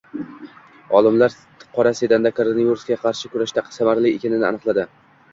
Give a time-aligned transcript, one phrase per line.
[0.99, 1.33] Olimlar
[1.75, 4.87] qora sedana koronavirusga qarshi kurashda samarali ekanini aniqladi